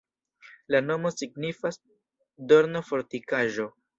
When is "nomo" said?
0.85-1.11